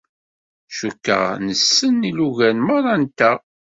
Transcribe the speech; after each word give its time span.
Cukkeɣ 0.77 1.23
nessen 1.47 2.07
ilugan 2.09 2.57
merra-nteɣ. 2.67 3.37